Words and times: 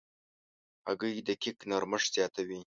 هګۍ 0.87 1.15
د 1.27 1.29
کیک 1.41 1.57
نرمښت 1.69 2.09
زیاتوي. 2.15 2.59